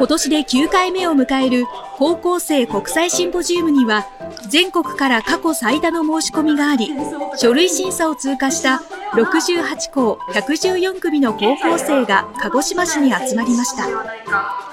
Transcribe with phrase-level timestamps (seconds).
[0.00, 1.66] 今年で9回目を迎える
[1.98, 4.06] 高校生国際シンポジウムには
[4.48, 6.88] 全国から過去最多の申し込みがあり
[7.36, 8.80] 書類審査を通過した
[9.12, 14.70] 68校114組の高校生が鹿児島市に集まりました。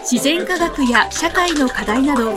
[0.00, 2.32] 自然科学や社会の課題など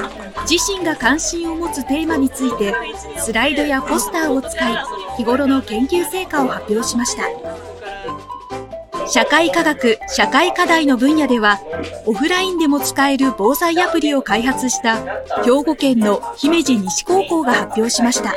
[0.47, 2.75] 自身が関心を持つテーマについて
[3.17, 4.77] スライドやポスターを使い
[5.17, 7.70] 日頃の研究成果を発表しました。
[9.11, 11.59] 社会科学社会課題の分野では
[12.05, 15.03] オフラインでも使える防災アプリを開発した
[15.43, 18.33] 兵庫県の姫路西高校が発表しました。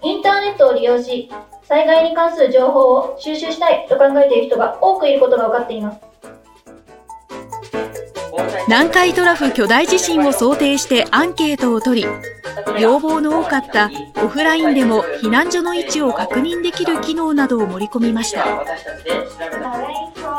[0.00, 1.28] インターネットを利用し
[1.64, 5.98] 災害に関する情報を収集したいと考えている人が多くいることが分かっています。
[8.68, 12.08] 南海トラフ巨大地震を想定してアンケートを取り
[12.78, 18.64] 要望の多かったオフラインでも避難所の位置を確認できる機能などを盛り込みました。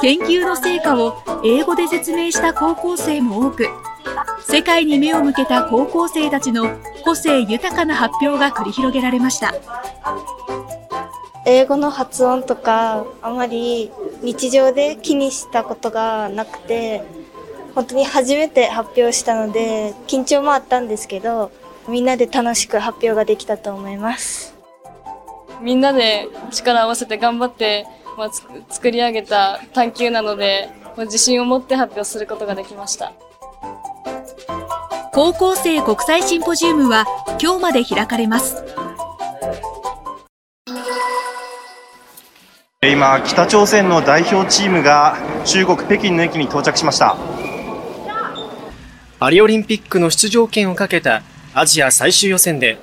[0.02, 3.68] 研究の成果を英語で説明した高校生も多く
[4.42, 9.54] 世界に目を向けた高校生たちの個性豊かな発表が繰り広げられました。
[11.46, 17.04] 英語の発音とかあまり日常で気にしたことがなくて
[17.76, 21.52] 本当に初めて発表したので緊張もあったんですけど
[21.88, 24.56] みんなで楽しく発表ができたと思います。
[25.62, 27.86] みんなで力を合わせて頑張って、
[28.18, 28.30] まあ、
[28.70, 33.14] 作り上げた探究なので自信を持って発表することができました。
[35.12, 37.06] 高校生国際シンポジウムは
[37.42, 38.64] 今日まで開かれます。
[42.82, 47.16] 今北朝鮮の代表チームが中国北京の駅に到着しました。
[49.20, 51.24] パリオリンピックの出場権をかけた
[51.56, 52.78] アジア最終予選で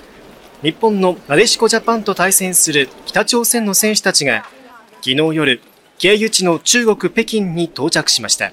[0.62, 4.44] 日本のなでしこジャパンと対戦する北朝鮮の選手たちが
[5.02, 5.60] 昨日夜
[5.98, 8.52] 経由地の中国北京に到着しました。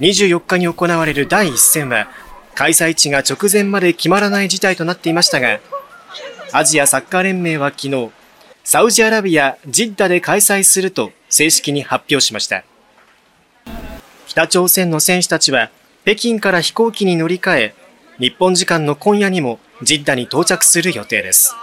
[0.00, 2.08] 24日に行われる第一戦は
[2.54, 5.60] 開催地が直前まで決まらない事態となっていましたが
[6.52, 8.10] アジアサッカー連盟は昨日
[8.64, 12.64] サウジアラビア・ジッダで開催すると正式に発表しました。
[14.26, 15.70] 北朝鮮の選手たちは
[16.04, 17.74] 北京から飛行機に乗り換え、
[18.20, 21.56] 日本時間の今夜にもジッダに到着する予定です。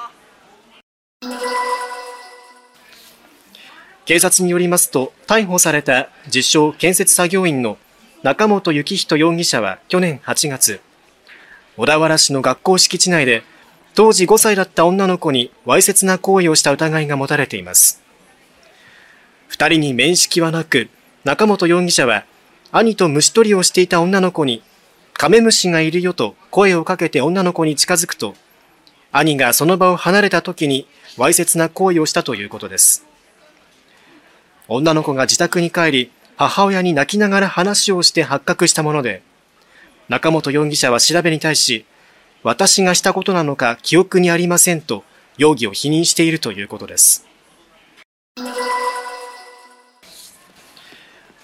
[4.06, 7.78] 警察によりますと、逮捕された自称建設作業員の
[8.24, 10.82] 中本幸人容疑者は去年8月、
[11.78, 13.44] 小田原市の学校敷地内で、
[13.94, 18.02] 当時5歳だった女の子にわいせつな行為をした疑いが持たれています。
[19.48, 20.90] 二人に面識はなく、
[21.24, 22.26] 中本容疑者は
[22.72, 24.64] 兄と虫取りをしていた女の子に、
[25.18, 28.36] カメムシがいるよと声をかけて女の子に近づくと、
[29.12, 33.04] 兄がその場を離れた時に、わいせつな行為をしたということです。
[34.68, 39.24] 女の子が自宅に帰り、母親に泣きながら話をして発覚したもので、
[40.08, 41.86] 中本容疑者は調べに対し、
[42.44, 45.04] 私がしたことなのか記憶にありませんと
[45.40, 47.26] 容疑を否認しているということです。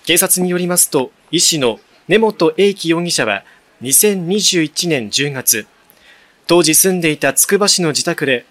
[0.05, 3.43] 警察によりますと、医師の根本英樹容疑者は
[3.83, 5.67] 2021年10月、
[6.47, 8.45] 当時住んでいたつくば市の自宅で、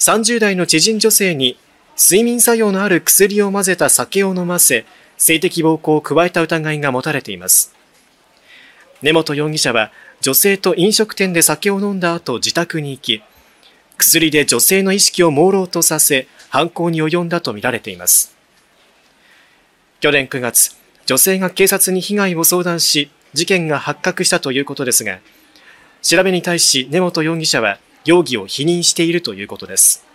[0.00, 1.56] 30代の知人女性に
[1.96, 4.84] 睡眠作用のある薬を混ぜた酒を飲ませ、
[5.16, 7.72] 性的暴行を加えた疑いが持たれています。
[9.00, 13.22] 根本容疑者は女性と飲食店で酒を飲んだ後自宅に行き、
[13.96, 18.34] 薬で女性の意識を朦朧とさせ、犯行に及んだとみられています。
[20.00, 25.18] 去年9月、女性が警察に被害を相談し、事件が発覚したということですが、
[26.02, 30.06] 調べに対し根本容疑者は容疑を否認しているということです。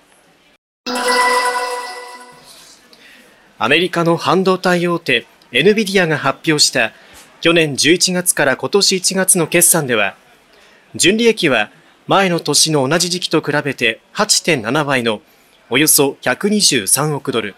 [3.58, 6.94] アメリカの半導体大手 NVIDIA が発表した
[7.42, 10.16] 去年11月から今年1月の決算では、
[10.96, 11.72] 純利益は
[12.08, 15.22] 前の年の同じ時期と比べて8.7倍の
[15.70, 17.56] およそ123億ドル、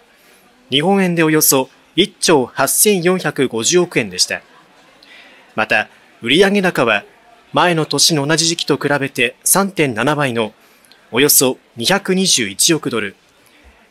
[0.71, 4.41] 日本円でおよそ1兆8450億円でした。
[5.55, 5.89] また、
[6.21, 7.03] 売上高は
[7.53, 10.53] 前の年の同じ時期と比べて3.7倍の
[11.11, 13.15] およそ221億ドル、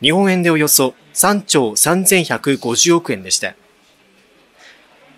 [0.01, 3.55] 日本円でおよそ3兆3150億円でした。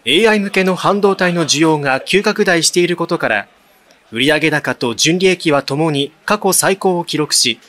[0.04, 3.48] AI 向けの半導体の需要が急拡大していることから、
[4.10, 7.60] 売上高と純利益はともに過去最高を記録し、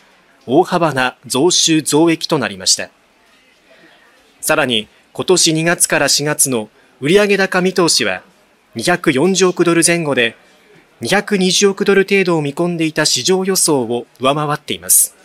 [0.48, 2.90] 大幅な増収増益となりました。
[4.42, 8.24] さらに、今年2月から4月の売上高見通しは
[8.76, 10.36] 240億ドル前後で
[11.02, 15.16] 220億ドル程度を見込んでいた市場予想を上回っています。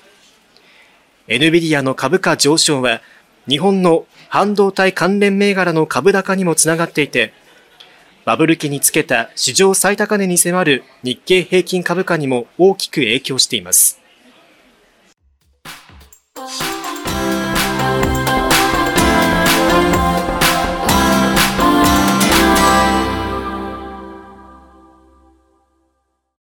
[1.29, 3.01] NVIDIA の株価上昇は
[3.49, 7.33] 日本の半導体関連銘柄の株高にもつながっていて、
[8.27, 14.01] バブル期につけた史上最高値に迫る日経平均株価にも大きく影響しています。